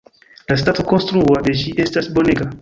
La 0.51 0.55
stato 0.61 0.81
konstrua 0.93 1.43
de 1.49 1.55
ĝi 1.61 1.75
estas 1.85 2.11
bonega. 2.17 2.51